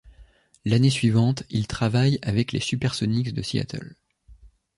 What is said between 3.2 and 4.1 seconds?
de Seattle.